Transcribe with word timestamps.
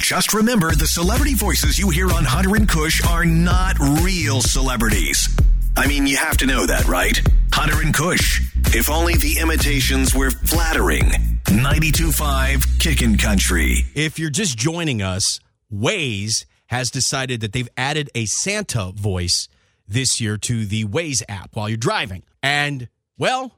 Just 0.00 0.34
remember 0.34 0.74
the 0.74 0.86
celebrity 0.86 1.34
voices 1.34 1.78
you 1.78 1.90
hear 1.90 2.10
on 2.12 2.24
Hunter 2.24 2.56
and 2.56 2.68
Kush 2.68 3.04
are 3.06 3.24
not 3.24 3.78
real 4.02 4.40
celebrities. 4.40 5.28
I 5.76 5.86
mean, 5.86 6.06
you 6.06 6.16
have 6.16 6.36
to 6.38 6.46
know 6.46 6.66
that, 6.66 6.86
right? 6.86 7.20
Hunter 7.52 7.80
and 7.82 7.94
Kush. 7.94 8.40
If 8.74 8.90
only 8.90 9.14
the 9.14 9.38
imitations 9.40 10.14
were 10.14 10.30
flattering. 10.30 11.04
92.5 11.44 12.80
Kickin' 12.80 13.18
Country. 13.18 13.84
If 13.94 14.18
you're 14.18 14.30
just 14.30 14.58
joining 14.58 15.00
us, 15.00 15.38
Waze 15.72 16.44
has 16.66 16.90
decided 16.90 17.40
that 17.42 17.52
they've 17.52 17.68
added 17.76 18.10
a 18.14 18.26
Santa 18.26 18.90
voice 18.92 19.48
this 19.86 20.20
year 20.20 20.36
to 20.38 20.66
the 20.66 20.84
Waze 20.86 21.22
app 21.28 21.54
while 21.54 21.68
you're 21.68 21.78
driving. 21.78 22.24
And, 22.42 22.88
well, 23.16 23.52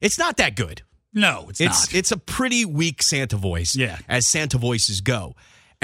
it's 0.00 0.18
not 0.18 0.36
that 0.36 0.54
good. 0.54 0.82
No, 1.12 1.46
it's, 1.48 1.60
It's 1.60 1.92
not. 1.92 1.98
it's 1.98 2.12
a 2.12 2.16
pretty 2.16 2.64
weak 2.64 3.02
Santa 3.02 3.36
voice, 3.36 3.76
Yeah. 3.76 3.98
as 4.08 4.26
Santa 4.26 4.58
voices 4.58 5.00
go. 5.00 5.34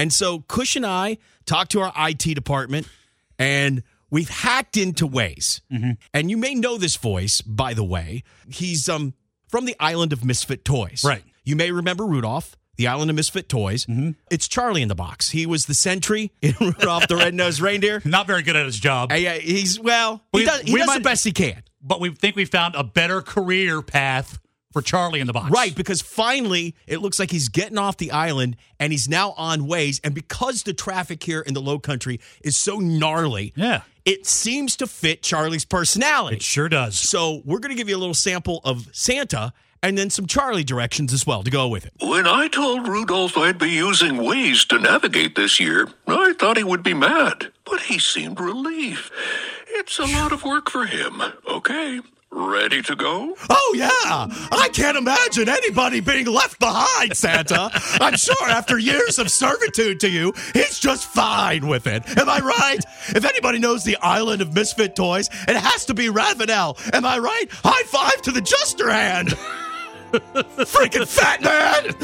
And 0.01 0.11
so 0.11 0.41
Kush 0.49 0.77
and 0.77 0.87
I 0.87 1.19
talked 1.45 1.73
to 1.73 1.81
our 1.81 1.93
IT 2.09 2.35
department, 2.35 2.89
and 3.39 3.83
we've 4.09 4.31
hacked 4.31 4.79
into 4.79 5.07
Waze. 5.07 5.61
Mm-hmm. 5.71 5.91
And 6.15 6.31
you 6.31 6.39
may 6.39 6.55
know 6.55 6.79
this 6.79 6.97
voice, 6.97 7.43
by 7.43 7.75
the 7.75 7.85
way. 7.85 8.23
He's 8.49 8.89
um 8.89 9.13
from 9.49 9.67
the 9.67 9.77
island 9.79 10.15
of 10.15 10.25
Misfit 10.25 10.65
Toys. 10.65 11.05
Right. 11.05 11.23
You 11.45 11.55
may 11.55 11.71
remember 11.71 12.07
Rudolph. 12.07 12.57
The 12.77 12.87
Island 12.87 13.11
of 13.11 13.17
Misfit 13.17 13.47
Toys. 13.51 13.85
Mm-hmm. 13.85 14.13
It's 14.31 14.49
Charlie 14.49 14.81
in 14.81 14.89
the 14.89 14.95
Box. 14.95 15.29
He 15.29 15.45
was 15.45 15.67
the 15.67 15.75
sentry 15.75 16.33
in 16.41 16.55
Rudolph 16.61 17.09
the 17.09 17.17
Red-Nosed 17.17 17.61
Reindeer. 17.61 18.01
not 18.07 18.27
very 18.27 18.41
good 18.41 18.57
at 18.57 18.65
his 18.65 18.81
job. 18.81 19.13
Uh, 19.13 19.17
he's 19.17 19.79
well, 19.79 20.23
he 20.33 20.47
does, 20.47 20.63
he 20.63 20.73
we 20.73 20.81
does 20.81 20.95
the 20.95 21.01
best 21.01 21.25
he 21.25 21.33
can. 21.33 21.63
but 21.83 22.01
we 22.01 22.09
think 22.15 22.37
we 22.37 22.47
found 22.47 22.75
a 22.77 22.85
better 22.85 23.21
career 23.21 23.83
path 23.83 24.39
for 24.73 24.83
Charlie 24.83 25.21
in 25.21 25.27
the 25.27 25.33
box. 25.33 25.51
Right, 25.51 25.75
because 25.75 26.01
finally 26.01 26.75
it 26.87 27.01
looks 27.01 27.19
like 27.19 27.31
he's 27.31 27.49
getting 27.49 27.79
off 27.79 27.97
the 27.97 28.11
island 28.13 28.57
and 28.79 28.93
he's 28.93 29.09
now 29.09 29.33
on 29.37 29.63
Waze. 29.63 30.01
And 30.05 30.15
because 30.15 30.63
the 30.63 30.73
traffic 30.73 31.23
here 31.23 31.41
in 31.41 31.55
the 31.55 31.61
low 31.61 31.79
country 31.79 32.21
is 32.43 32.57
so 32.57 32.79
gnarly, 32.79 33.53
Yeah. 33.57 33.83
it 34.05 34.27
seems 34.27 34.77
to 34.77 34.87
fit 34.87 35.23
Charlie's 35.23 35.65
personality. 35.65 36.37
It 36.37 36.43
sure 36.43 36.69
does. 36.69 36.99
so 36.99 37.43
we're 37.45 37.59
going 37.59 37.71
to 37.75 37.77
give 37.77 37.89
you 37.89 37.97
a 37.97 37.99
little 37.99 38.15
sample 38.15 38.61
of 38.65 38.89
Santa 38.93 39.53
and 39.83 39.97
then 39.97 40.11
some 40.11 40.27
Charlie 40.27 40.63
directions 40.63 41.13
as 41.13 41.27
well 41.27 41.43
to 41.43 41.51
go 41.51 41.67
with 41.67 41.87
it. 41.87 41.93
When 42.01 42.27
I 42.27 42.49
told 42.49 42.87
Rudolph 42.87 43.37
I'd 43.39 43.59
be 43.59 43.71
using 43.71 44.17
Waze 44.17 44.69
to 44.69 44.79
navigate 44.79 45.35
this 45.37 45.59
year, 45.59 45.89
I 46.07 46.35
thought 46.39 46.59
he 46.59 46.65
would 46.65 46.83
be 46.83 46.93
mad, 46.95 47.51
but 47.65 47.81
he 47.83 47.99
seemed 47.99 48.39
relieved. 48.39 49.11
It's 49.69 49.99
a 49.99 50.05
lot 50.05 50.33
of 50.33 50.45
work 50.45 50.69
for 50.71 50.85
him. 50.85 51.23
Okay, 51.49 52.01
ready 52.33 52.83
to 52.83 52.97
go? 52.97 53.35
Oh, 53.49 53.75
yeah. 53.77 53.89
I 54.53 54.69
can't 54.73 54.97
imagine 54.97 55.49
anybody 55.49 56.01
being 56.01 56.27
left 56.27 56.59
behind, 56.59 57.17
Santa. 57.17 57.71
I'm 58.01 58.17
sure 58.17 58.49
after 58.49 58.79
years 58.79 59.19
of 59.19 59.31
servitude 59.31 60.01
to 60.01 60.09
you, 60.09 60.33
he's 60.55 60.79
just 60.79 61.07
fine 61.07 61.67
with 61.67 61.87
it. 61.87 62.03
Am 62.19 62.29
I 62.29 62.39
right? 62.41 62.81
If 63.09 63.25
anybody 63.25 63.59
knows 63.59 63.85
the 63.85 63.97
island 63.99 64.43
of 64.43 64.55
misfit 64.55 64.95
toys, 64.97 65.29
it 65.49 65.57
has 65.57 65.85
to 65.87 65.95
be 65.95 66.09
Ravenel. 66.09 66.77
Am 66.93 67.05
I 67.05 67.19
right? 67.19 67.47
High 67.65 67.83
five 67.85 68.23
to 68.23 68.33
the 68.33 68.41
Juster 68.41 68.91
hand. 68.91 69.29
Freaking 70.13 71.07
fat 71.07 71.43
man. 71.43 71.95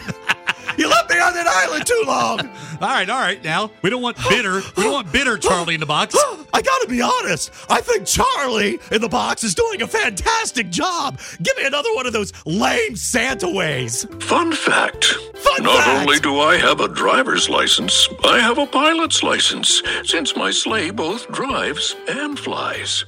You 0.76 0.88
left 0.88 1.10
me 1.10 1.18
on 1.18 1.32
that 1.34 1.46
island 1.46 1.86
too 1.86 2.02
long. 2.06 2.40
All 2.80 2.88
right, 2.88 3.08
all 3.08 3.18
right. 3.20 3.42
Now 3.42 3.70
we 3.82 3.90
don't 3.90 4.02
want 4.02 4.16
bitter. 4.28 4.60
We 4.76 4.82
don't 4.82 4.92
want 4.92 5.12
bitter 5.12 5.38
Charlie 5.38 5.74
in 5.74 5.80
the 5.80 5.86
box. 5.86 6.14
I 6.52 6.62
gotta 6.62 6.86
be 6.88 7.00
honest. 7.00 7.50
I 7.70 7.80
think 7.80 8.06
Charlie 8.06 8.78
in 8.90 9.00
the 9.00 9.08
box 9.08 9.44
is 9.44 9.54
doing 9.54 9.82
a 9.82 9.86
fantastic 9.86 10.70
job. 10.70 11.18
Give 11.42 11.56
me 11.56 11.64
another 11.66 11.88
one 11.94 12.06
of 12.06 12.12
those 12.12 12.32
lame 12.44 12.96
Santa 12.96 13.48
ways. 13.48 14.04
Fun 14.20 14.52
fact. 14.52 15.04
Fun 15.34 15.62
Not 15.62 15.84
fact. 15.84 16.00
only 16.00 16.18
do 16.20 16.40
I 16.40 16.56
have 16.56 16.80
a 16.80 16.88
driver's 16.88 17.48
license, 17.48 18.08
I 18.24 18.38
have 18.38 18.58
a 18.58 18.66
pilot's 18.66 19.22
license, 19.22 19.82
since 20.04 20.34
my 20.36 20.50
sleigh 20.50 20.90
both 20.90 21.30
drives 21.32 21.94
and 22.08 22.38
flies. 22.38 23.04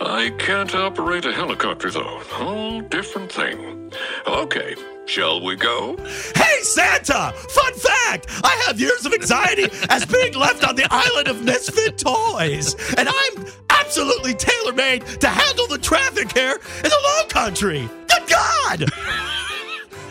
I 0.00 0.30
can't 0.38 0.74
operate 0.74 1.24
a 1.24 1.32
helicopter, 1.32 1.90
though. 1.90 2.20
Whole 2.30 2.80
different 2.82 3.30
thing. 3.32 3.92
Okay, 4.26 4.74
shall 5.06 5.40
we 5.40 5.56
go? 5.56 5.96
Hey, 6.34 6.43
Santa! 6.64 7.32
Fun 7.32 7.74
fact! 7.74 8.26
I 8.42 8.64
have 8.66 8.80
years 8.80 9.04
of 9.06 9.12
anxiety 9.12 9.68
as 9.88 10.04
being 10.06 10.34
left 10.34 10.64
on 10.64 10.76
the 10.76 10.86
island 10.90 11.28
of 11.28 11.44
misfit 11.44 11.98
toys. 11.98 12.74
And 12.96 13.08
I'm 13.08 13.46
absolutely 13.70 14.34
tailor 14.34 14.72
made 14.72 15.06
to 15.20 15.28
handle 15.28 15.66
the 15.66 15.78
traffic 15.78 16.32
here 16.36 16.54
in 16.54 16.90
the 16.90 17.00
low 17.04 17.26
country. 17.28 17.88
Good 18.08 18.28
God! 18.28 18.90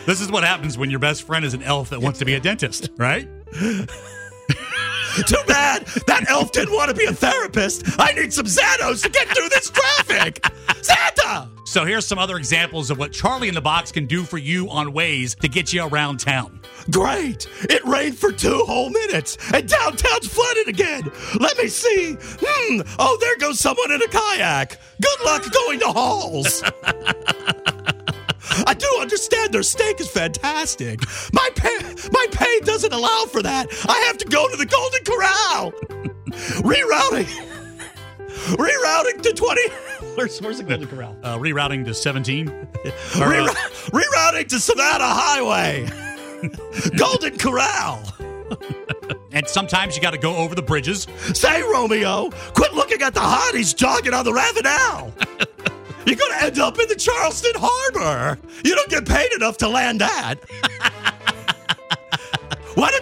This 0.05 0.19
is 0.19 0.29
what 0.31 0.43
happens 0.43 0.77
when 0.77 0.89
your 0.89 0.99
best 0.99 1.23
friend 1.23 1.45
is 1.45 1.53
an 1.53 1.63
elf 1.63 1.89
that 1.89 2.01
wants 2.01 2.19
to 2.19 2.25
be 2.25 2.33
a 2.33 2.39
dentist, 2.39 2.89
right? 2.97 3.27
Too 3.53 5.37
bad 5.47 5.85
that 6.07 6.25
elf 6.27 6.51
didn't 6.51 6.73
want 6.73 6.89
to 6.89 6.95
be 6.95 7.05
a 7.05 7.13
therapist. 7.13 7.85
I 7.99 8.11
need 8.13 8.33
some 8.33 8.45
Xanos 8.45 9.03
to 9.03 9.09
get 9.09 9.27
through 9.27 9.49
this 9.49 9.69
traffic. 9.69 10.45
Santa! 10.81 11.52
So 11.73 11.85
here's 11.85 12.05
some 12.05 12.19
other 12.19 12.37
examples 12.37 12.91
of 12.91 12.99
what 12.99 13.11
Charlie 13.11 13.47
in 13.47 13.55
the 13.55 13.61
box 13.61 13.91
can 13.91 14.05
do 14.05 14.25
for 14.25 14.37
you 14.37 14.69
on 14.69 14.93
Waze 14.93 15.35
to 15.39 15.47
get 15.47 15.73
you 15.73 15.83
around 15.83 16.19
town. 16.19 16.59
Great! 16.91 17.47
It 17.63 17.83
rained 17.83 18.15
for 18.15 18.31
two 18.31 18.59
whole 18.67 18.91
minutes, 18.91 19.39
and 19.51 19.67
downtown's 19.67 20.27
flooded 20.27 20.67
again. 20.67 21.11
Let 21.39 21.57
me 21.57 21.67
see. 21.67 22.15
Hmm. 22.21 22.81
Oh, 22.99 23.17
there 23.19 23.35
goes 23.37 23.59
someone 23.59 23.91
in 23.91 24.03
a 24.03 24.07
kayak. 24.07 24.79
Good 25.01 25.25
luck 25.25 25.51
going 25.51 25.79
to 25.79 25.87
Halls. 25.87 26.61
I 28.67 28.75
do 28.75 28.97
understand 29.01 29.51
their 29.51 29.63
steak 29.63 29.99
is 29.99 30.11
fantastic. 30.11 30.99
My 31.33 31.49
pay, 31.55 31.79
my 32.11 32.27
pay 32.29 32.59
doesn't 32.59 32.93
allow 32.93 33.25
for 33.31 33.41
that. 33.41 33.65
I 33.89 33.97
have 34.05 34.19
to 34.19 34.25
go 34.25 34.47
to 34.47 34.57
the 34.57 34.67
Golden 34.67 35.03
Corral. 35.05 35.71
Rerouting. 36.61 37.49
Rerouting 38.57 39.23
to 39.23 39.33
20. 39.33 39.61
Where's, 40.15 40.39
where's 40.41 40.57
the 40.57 40.63
Golden 40.63 40.87
Corral? 40.87 41.15
Uh, 41.23 41.37
rerouting 41.37 41.85
to 41.85 41.93
17. 41.93 42.49
Or, 43.19 43.33
uh, 43.33 43.47
rerouting 43.91 44.47
to 44.49 44.59
Savannah 44.59 45.05
Highway. 45.07 45.87
Golden 46.97 47.37
Corral. 47.37 48.03
and 49.31 49.47
sometimes 49.47 49.95
you 49.95 50.01
got 50.01 50.11
to 50.11 50.17
go 50.17 50.35
over 50.35 50.53
the 50.53 50.61
bridges. 50.61 51.07
Say, 51.33 51.61
Romeo, 51.61 52.29
quit 52.53 52.73
looking 52.73 53.01
at 53.01 53.13
the 53.13 53.21
hotties 53.21 53.75
jogging 53.75 54.13
on 54.13 54.25
the 54.25 54.33
Ravenel. 54.33 55.13
You're 56.05 56.17
going 56.17 56.37
to 56.37 56.43
end 56.43 56.59
up 56.59 56.77
in 56.79 56.87
the 56.89 56.95
Charleston 56.95 57.53
Harbor. 57.55 58.37
You 58.65 58.75
don't 58.75 58.89
get 58.89 59.07
paid 59.07 59.31
enough 59.33 59.57
to 59.59 59.69
land 59.69 60.01
that. 60.01 60.35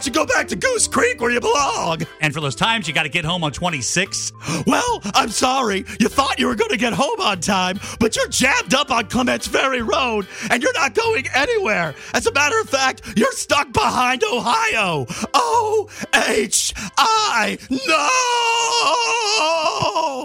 You 0.03 0.11
go 0.11 0.25
back 0.25 0.47
to 0.47 0.55
Goose 0.55 0.87
Creek 0.87 1.21
where 1.21 1.29
you 1.29 1.39
belong? 1.39 2.01
And 2.21 2.33
for 2.33 2.41
those 2.41 2.55
times 2.55 2.87
you 2.87 2.93
got 2.93 3.03
to 3.03 3.09
get 3.09 3.23
home 3.23 3.43
on 3.43 3.51
26. 3.51 4.31
Well, 4.65 5.01
I'm 5.13 5.29
sorry. 5.29 5.85
You 5.99 6.07
thought 6.09 6.39
you 6.39 6.47
were 6.47 6.55
going 6.55 6.71
to 6.71 6.77
get 6.77 6.93
home 6.93 7.21
on 7.21 7.39
time, 7.39 7.79
but 7.99 8.15
you're 8.15 8.27
jammed 8.27 8.73
up 8.73 8.89
on 8.89 9.05
Clements 9.07 9.47
Ferry 9.47 9.81
Road 9.81 10.27
and 10.49 10.63
you're 10.63 10.73
not 10.73 10.95
going 10.95 11.27
anywhere. 11.35 11.93
As 12.13 12.25
a 12.25 12.31
matter 12.33 12.59
of 12.59 12.67
fact, 12.69 13.13
you're 13.15 13.31
stuck 13.33 13.71
behind 13.73 14.23
Ohio. 14.23 15.05
O 15.33 15.89
H 16.13 16.73
I. 16.97 17.57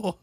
No! 0.02 0.16